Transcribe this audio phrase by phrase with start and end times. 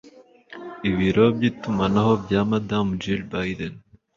[0.89, 3.73] ibiro by'itumanaho bya Madamu Jill Biden,